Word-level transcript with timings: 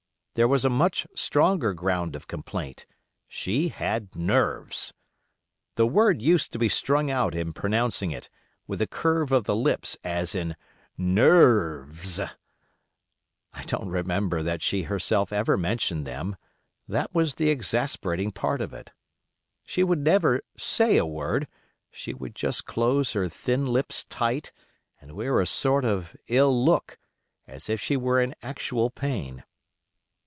There 0.35 0.47
was 0.47 0.63
a 0.63 0.69
much 0.69 1.05
stronger 1.13 1.73
ground 1.73 2.15
of 2.15 2.25
complaint; 2.25 2.85
she 3.27 3.67
had 3.67 4.15
NERVES! 4.15 4.93
The 5.75 5.85
word 5.85 6.21
used 6.21 6.53
to 6.53 6.57
be 6.57 6.69
strung 6.69 7.11
out 7.11 7.35
in 7.35 7.51
pronouncing 7.51 8.11
it, 8.11 8.29
with 8.65 8.81
a 8.81 8.87
curve 8.87 9.33
of 9.33 9.43
the 9.43 9.55
lips, 9.57 9.97
as 10.05 10.33
"ner 10.33 11.85
erves". 11.85 12.21
I 13.53 13.63
don't 13.63 13.89
remember 13.89 14.41
that 14.41 14.61
she 14.61 14.83
herself 14.83 15.33
ever 15.33 15.57
mentioned 15.57 16.07
them; 16.07 16.37
that 16.87 17.13
was 17.13 17.35
the 17.35 17.49
exasperating 17.49 18.31
part 18.31 18.61
of 18.61 18.73
it. 18.73 18.91
She 19.65 19.83
would 19.83 19.99
never 19.99 20.41
say 20.57 20.95
a 20.95 21.05
word; 21.05 21.45
she 21.91 22.13
would 22.13 22.35
just 22.35 22.65
close 22.65 23.11
her 23.11 23.27
thin 23.27 23.65
lips 23.65 24.05
tight, 24.05 24.53
and 25.01 25.11
wear 25.11 25.41
a 25.41 25.45
sort 25.45 25.83
of 25.83 26.15
ill 26.29 26.63
look, 26.65 26.97
as 27.47 27.69
if 27.69 27.81
she 27.81 27.97
were 27.97 28.21
in 28.21 28.33
actual 28.41 28.89
pain. 28.89 29.43